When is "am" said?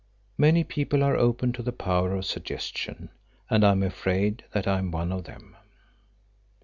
3.71-3.83, 4.79-4.89